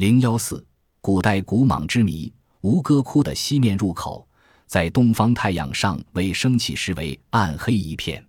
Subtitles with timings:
[0.00, 0.66] 零幺四，
[1.02, 2.32] 古代古蟒之谜。
[2.62, 4.26] 吴哥窟的西面入口，
[4.66, 8.26] 在东方太阳尚未升起时为暗黑一片，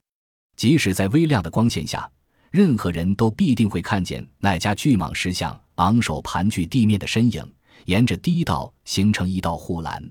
[0.58, 2.12] 即使在微亮的光线下，
[2.50, 7.42] 任何人都必定会看见那家巨蟒石像昂首盘踞地面的身影，
[7.86, 10.04] 沿着堤道形成一道护栏。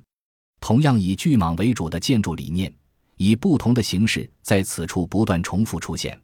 [0.63, 2.73] 同样以巨蟒为主的建筑理念，
[3.19, 6.19] 以不同的形式在此处不断重复出现，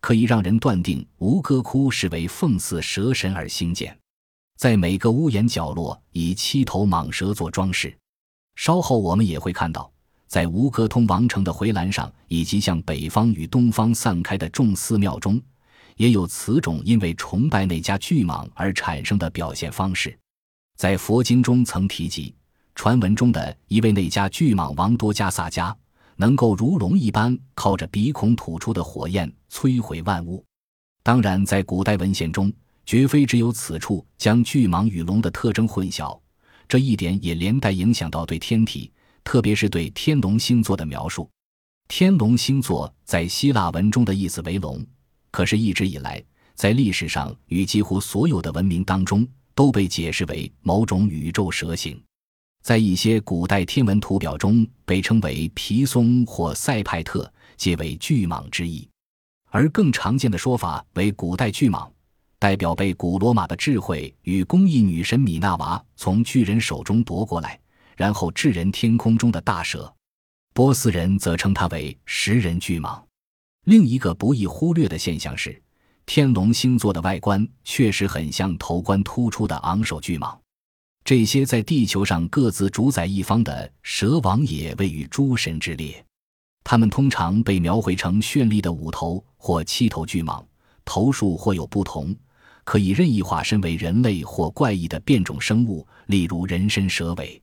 [0.00, 3.98] 可以让人断定吴哥窟是为奉祀蛇神而兴建。
[4.62, 7.92] 在每个屋檐角落以七头蟒蛇做装饰。
[8.54, 9.90] 稍后我们也会看到，
[10.28, 15.42] 在吴哥通王城的回廊上，以及向北方与东方散开的众寺庙中，
[15.96, 20.16] 也有此种因为崇拜那家巨蟒而产生的表现方式。
[20.76, 22.32] 在佛经中曾提及，
[22.76, 25.74] 传闻中的一位那家巨蟒王多加萨迦，
[26.14, 30.44] 能够如龙一般靠着鼻孔吐出的火焰摧毁万物。
[31.02, 32.52] 当然，在古代文献中。
[32.92, 36.20] 绝非只有此处将巨蟒与龙的特征混淆，
[36.68, 38.92] 这一点也连带影响到对天体，
[39.24, 41.26] 特别是对天龙星座的描述。
[41.88, 44.84] 天龙星座在希腊文中的意思为龙，
[45.30, 46.22] 可是，一直以来，
[46.54, 51.98] 在历史上与几乎所有的文明当中，都被解释为某种宇宙蛇形，
[52.62, 58.86] 在一些古代天文图表中被称为皮松或塞派特，皆为巨蟒之意，
[59.48, 61.90] 而更常见的说法为古代巨蟒。
[62.42, 67.56] 代表被古罗马的智慧与工艺女神米娜娃从巨人手中夺过来，
[67.96, 69.94] 然后置人天空中的大蛇。
[70.52, 73.00] 波斯人则称它为食人巨蟒。
[73.66, 75.62] 另一个不易忽略的现象是，
[76.04, 80.36] 天龙星座的外观确实很像头冠突出的昂首巨蟒。
[81.04, 86.04] 这些在地球上各自主宰一方的蛇王也位于诸神之列，
[86.64, 90.44] 他们通常被描绘成绚丽的五头或七头巨蟒，
[90.84, 92.12] 头数或有不同。
[92.64, 97.40] 可以任意化身为人类或怪异的变种生物，例如人身蛇尾。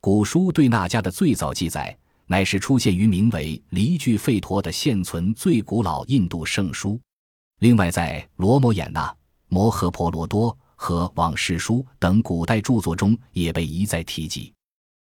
[0.00, 7.00] 古书对那家的最早记载，乃是出现于名为《离句吠陀》的现存最古老印度圣书。
[7.60, 9.06] 另外，在《罗摩衍那》
[9.48, 14.52] 《摩诃婆罗多》和《往事书》等古代著作中，也被一再提及。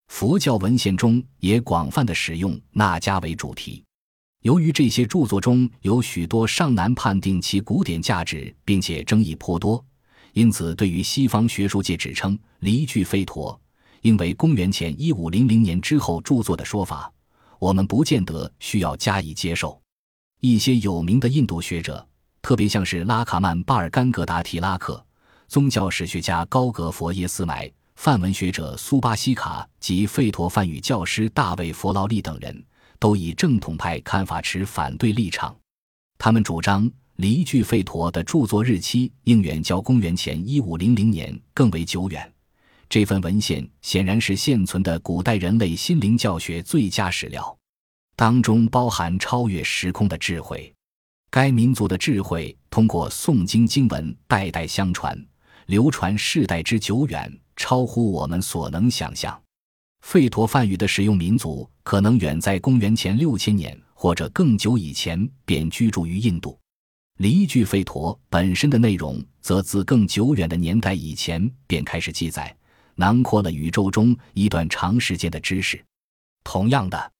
[0.09, 3.83] 佛教文献中也广泛的使用那迦为主题。
[4.43, 9.83] 由于这些著作中有许多尚难判定其古典价值，并且争议颇多，
[10.33, 13.53] 因此对于西方学术界指称《离句吠陀》
[14.01, 17.11] 应为公元前一五零零年之后著作的说法，
[17.61, 19.81] 我们不见得需要加以接受。
[20.41, 22.05] 一些有名的印度学者，
[22.43, 25.07] 特别像是拉卡曼巴尔甘格达提拉克、
[25.47, 32.65] 宗教史学家高格佛耶斯埋、梵文学者苏巴西卡及吠陀梵语教师大卫佛劳利等人。
[33.03, 35.57] 都以正统派看法持反对立场，
[36.19, 42.33] 他们主张离句吠陀的著作日期应远较公元前一五零零年更为久远。
[42.89, 47.59] 这份文献显然是现存的古代人类心灵教学最佳史料，
[48.15, 50.73] 当中包含超越时空的智慧。
[51.29, 55.21] 该民族的智慧通过诵经经文代代相传，
[55.67, 59.37] 流传世代之久远，超乎我们所能想象。
[60.07, 66.59] 吠陀梵语的使用民族可能远在公元前六千年或者更久以前便居住于印度。
[67.19, 72.55] 离句吠陀本身的内容则自更久远的年代以前便开始记载，
[72.95, 75.83] 囊括了宇宙中一段长时间的知识。
[76.43, 77.13] 同样的，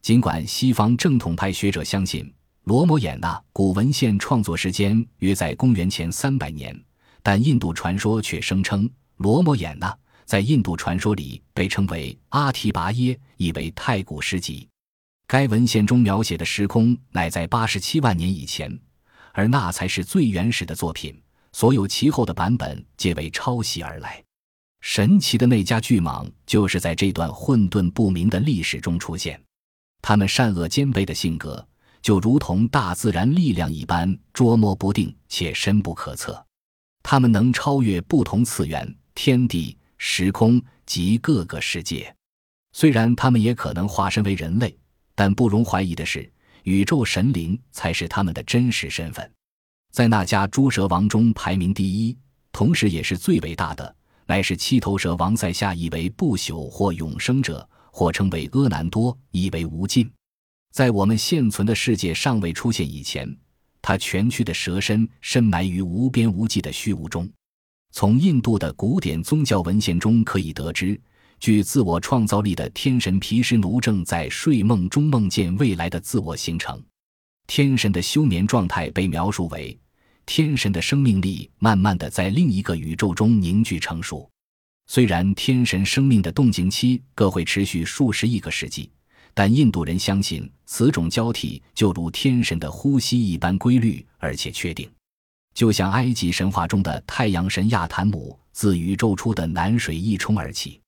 [0.00, 2.32] 尽管西方正统派学者相信
[2.64, 6.80] 罗摩衍那古文献创作时间约在公元前三百年，
[7.22, 9.94] 但印度传说却声称罗摩衍那。
[10.32, 14.66] 在印度传说里被称为阿提拔耶，意为太古时集。
[15.26, 18.80] 该文献中描写的时空乃在八十七万年以前，
[19.34, 21.14] 而那才是最原始的作品。
[21.52, 24.24] 所有其后的版本皆为抄袭而来。
[24.80, 29.38] 神奇的那家巨蟒就是在这段混沌不明的历史中出现。
[30.00, 31.62] 他们善恶兼备的性格，
[32.00, 36.42] 就如同大自然力量一般捉摸不定且深不可测。
[37.02, 39.76] 他们能超越不同次元、天地。
[40.04, 42.12] 时空及各个世界，
[42.72, 44.76] 虽然他们也可能化身为人类，
[45.14, 46.28] 但不容怀疑的是，
[46.64, 49.32] 宇宙神灵才是他们的真实身份。
[49.92, 52.18] 在那家诸蛇王中排名第一，
[52.50, 53.94] 同时也是最伟大的，
[54.26, 60.12] 乃是七头蛇王在下，意为不朽或永生者，或称为阿难多，意为无尽。
[60.72, 63.38] 在我们现存的世界尚未出现以前，
[63.80, 67.30] 他蜷曲的蛇身深埋于无边无际的虚无中。
[67.92, 70.98] 从印度的古典宗教文献中可以得知，
[71.38, 76.82] 具自我创造力的天神毗湿奴正在睡梦中梦见未来的自我形成。
[77.46, 79.78] 天神的休眠状态被描述为
[80.24, 84.26] 天神的生命力慢慢的在另一个宇宙中凝聚成熟。
[84.86, 88.90] 虽然天神生命的动静期各会持续数十亿个世纪，
[89.34, 94.88] 但印度人相信此种交替就如天神的呼吸一般规律而且确定。
[95.54, 100.80] 就像埃及神话中的太阳神亚坦姆自宇宙出的南水一冲而起，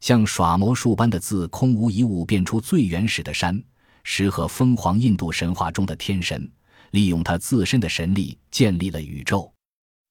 [0.00, 3.62] 像耍魔术般的自空无一物变出最原始的山
[4.02, 6.50] 石和疯狂印度神话中的天神。
[6.92, 9.52] 利用他自身的神力建立了宇宙，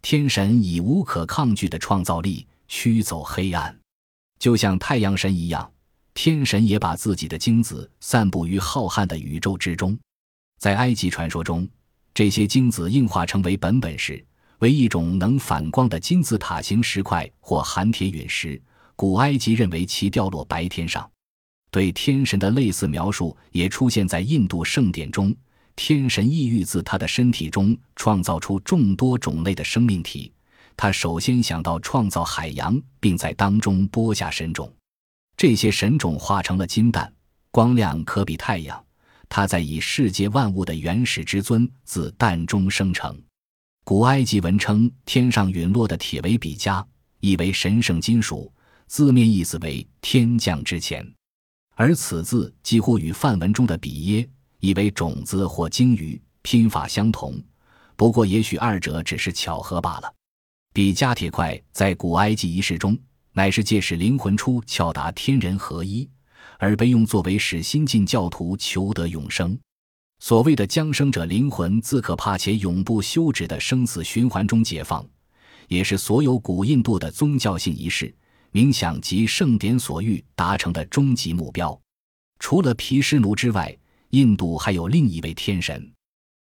[0.01, 3.77] 天神以无可抗拒的创造力驱走黑暗，
[4.39, 5.69] 就像太阳神一样，
[6.13, 9.99] 天神也把自己的精子散布于浩瀚的宇宙之中。
[10.57, 11.67] 在埃及传说中，
[12.19, 14.21] 这些精子硬化成为本本石，
[14.57, 18.61] 为一种能反光的金字塔形石块或含铁陨石。
[18.97, 21.09] 古埃及认为其掉落白天上。
[21.71, 25.33] 对天神的类似描述也出现在印度圣典中。
[25.77, 30.29] 天神意欲自他的身体中创造出众多种类的生命体，
[30.75, 34.69] 他首先想到创造海洋，并在当中播下神种。
[35.37, 37.13] 这些神种化成了金蛋，
[37.49, 38.85] 光亮可比太阳。
[39.29, 43.17] 他在以世界万物的原始之尊自蛋中生成。
[43.85, 46.85] 古埃及文称天上陨落的铁为比加，
[47.21, 48.51] 意为神圣金属，
[48.87, 51.07] 字面意思为天降之前，
[51.75, 54.29] 而此字几乎与梵文中的比耶。
[54.59, 57.41] 意为种子或鲸鱼拼法相同，
[57.95, 60.13] 不过也许二者只是巧合罢了。
[60.73, 62.97] 比加铁块在古埃及仪式中
[63.31, 66.09] 乃是借使灵魂出窍达天人合一，
[66.59, 69.59] 而被用作为使新晋教徒求得永生。
[70.19, 75.03] 所谓的将生者灵魂自可怕且永不休止的生死循环中解放，
[75.67, 78.13] 也是所有古印度的宗教性仪式、
[78.51, 81.75] 冥想及圣典所欲达成的终极目标。
[82.37, 83.75] 除了毗湿奴之外。
[84.11, 85.87] 印度还有另一位天神，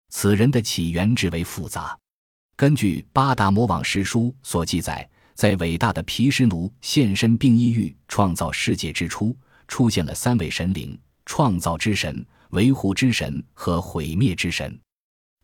[0.09, 1.95] 此人的起源至为复杂。
[2.57, 9.37] 根据《巴达摩往事书》所记载，在伟大的毗湿奴现身并意欲创造世界之初，
[9.69, 14.77] 出现了三位神灵：创造之神、维护之神和毁灭之神。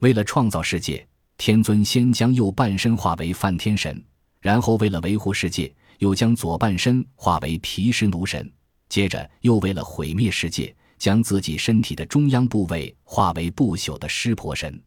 [0.01, 1.07] 为了创造世界，
[1.39, 4.03] 天尊先将右半身化为梵天神，
[4.41, 8.53] 然后为了维护世界，又将左半身化为毗湿奴神，
[8.89, 10.75] 接着又为了毁灭世界。
[10.97, 14.81] 将自己身体的中央部位化为不朽的湿婆神，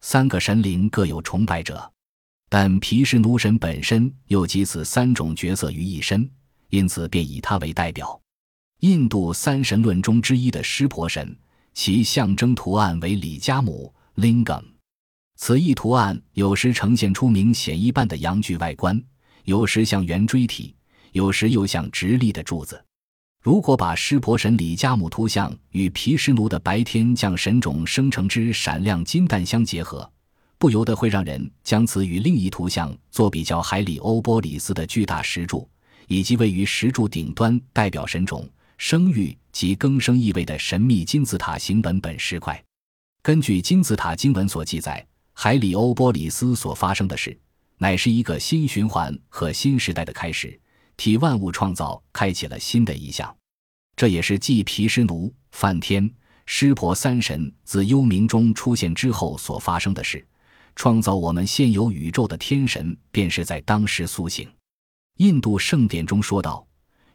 [0.00, 1.90] 三个神灵各有崇拜者，
[2.50, 6.28] 但毗湿奴神本身又集此三种角色于一身，
[6.68, 8.20] 因此便以他为代表。
[8.80, 11.34] 印度三神论中之一的湿婆神，
[11.72, 14.62] 其象征图案为里加姆 （lingam），
[15.36, 19.02] 此一图案有时呈现出明显一半的阳具外观，
[19.44, 20.74] 有时像圆锥体，
[21.12, 22.84] 有时又像直立的柱子。
[23.42, 30.10] 如果把湿婆神里加姆图像与毗湿奴的白天降神种生成之闪亮金蛋相结合，
[30.58, 35.68] 不由得会让人将此与另一图像做比较：海里欧波里斯的巨大石柱，
[36.08, 38.48] 以及位于石柱顶端代表神种、
[38.78, 42.62] 生育及更生意味的神秘金字塔形文本石块。
[43.22, 47.38] 根据金字塔经文所记载，海里欧波里斯所发生的事，
[47.78, 50.60] 乃是一个新循环和新时代的开始。
[50.96, 53.36] 替万物创造开启了新的一项，
[53.96, 56.08] 这也是继毗湿奴、梵天、
[56.46, 60.24] 湿婆三神自幽冥中出现之后所发生的事。
[60.76, 64.48] 创造我们现有宇宙的天神便是在当时苏醒。
[65.18, 66.64] 印度圣典中说道：“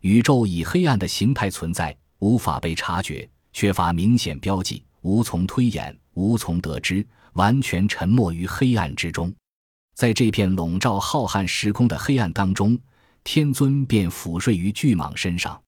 [0.01, 9.33] 宇宙以黑暗的形态存在，无法被察觉，缺乏明显标记，无从推演，无从得知，完全沉没于黑暗之中。
[9.95, 12.78] 在这片笼罩浩瀚时空的黑暗当中。”
[13.21, 15.62] 天尊便俯睡于巨蟒身上，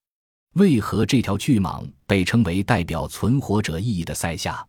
[0.54, 4.66] 为何这条巨蟒被称为代表存活者意义的塞夏？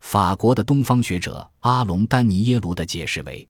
[0.00, 3.48] 法国的东方学者阿隆丹尼耶卢的解释为：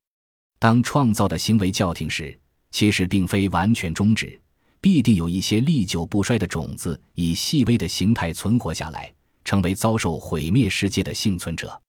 [0.60, 2.38] 当创造的行为叫停时，
[2.70, 4.38] 其实并非完全终止，
[4.86, 9.12] 必定有一些历久不衰的种子以细微的形态存活下来，
[9.44, 11.82] 成为遭受毁灭世界的幸存者。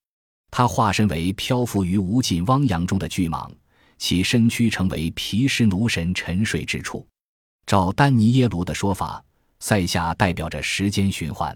[0.49, 3.47] 他化身为漂浮于无尽汪洋中的巨蟒。
[3.99, 7.05] 其身躯成为毗湿奴神沉睡之处。
[7.67, 9.23] 照丹尼耶卢的说法，
[9.59, 11.55] 塞夏代表着时间循环。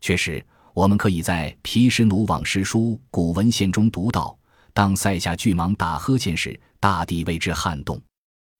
[0.00, 2.80] 确实，我们可以在《毗湿奴往事书》
[3.12, 4.36] 古文献中读到：
[4.72, 8.02] 当塞夏巨蟒打呵欠时，大地为之撼动。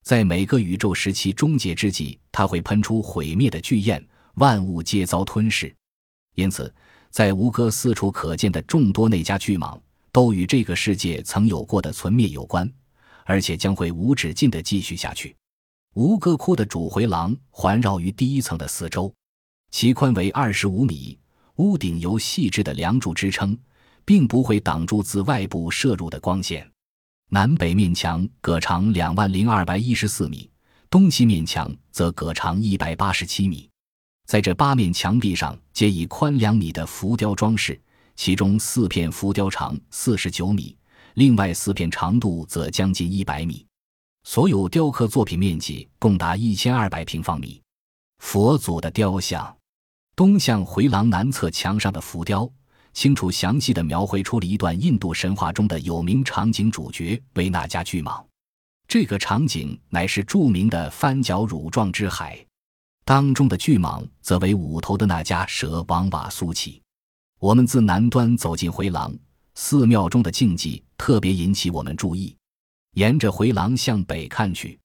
[0.05, 5.75] 在每个宇宙时期终结之际，它会喷出毁灭的巨焰，万物皆遭吞噬。
[6.35, 6.73] 因此，
[7.11, 9.81] 在吴哥四处可见的众多内家巨蟒，
[10.13, 12.71] 都与这个世界曾有过的存灭有关。
[13.27, 15.35] 而且将会无止境地继续下去。
[15.95, 19.11] 吴哥窟的主回廊环绕于第一层的四周，
[19.71, 21.19] 其宽为二十五米，
[21.57, 23.59] 屋顶由细致的梁柱支撑，
[24.05, 26.71] 并不会挡住自外部射入的光线。
[27.35, 30.49] 南北面墙各长两万零二百一十四米，
[30.89, 33.69] 东西面墙则各长一百八十七米。
[34.25, 37.77] 在这八面墙壁上，皆以宽两米的浮雕装饰，
[38.15, 40.77] 其中四片浮雕长四十九米，
[41.15, 43.67] 另外四片长度则将近一百米。
[44.23, 47.61] 所有雕刻作品面积共达一千二百平方米。
[48.19, 49.57] 佛祖的雕像，
[50.15, 52.49] 东向回廊南侧墙上的浮雕，
[52.95, 58.25] 清楚详细地描绘出了一段印度神话中的有名场景，主角为那迦巨蟒。
[58.87, 62.43] 这个场景乃是著名的翻角乳状之海。
[63.05, 66.81] 当中的巨蟒则为五头的那迦蛇王瓦苏奇。
[67.41, 69.15] 我们自南端走进回廊，
[69.55, 72.35] 寺庙中的静寂特别引起我们注意。
[72.95, 74.79] 沿着回廊向北看去，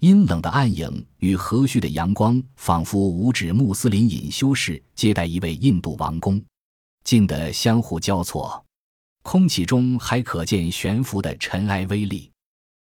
[0.00, 6.42] 阴冷的暗影与和煦的阳光，仿佛五指穆斯林隐修士接待一位印度王公，
[7.04, 8.64] 近得相互交错。
[9.22, 12.31] 空气中还可见悬浮的尘埃微粒。